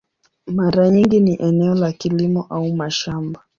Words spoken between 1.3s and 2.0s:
eneo la